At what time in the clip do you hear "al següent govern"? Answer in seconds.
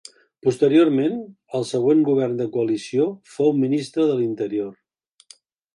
1.59-2.35